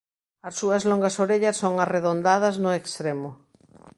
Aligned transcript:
As 0.47 0.53
súas 0.59 0.83
longas 0.89 1.15
orellas 1.23 1.59
son 1.61 1.73
arredondadas 1.83 2.55
no 2.63 2.71
extremo. 2.79 3.29